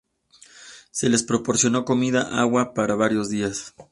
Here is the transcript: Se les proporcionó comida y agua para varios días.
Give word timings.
Se 0.89 1.09
les 1.09 1.21
proporcionó 1.21 1.85
comida 1.85 2.27
y 2.31 2.35
agua 2.37 2.73
para 2.73 2.95
varios 2.95 3.29
días. 3.29 3.75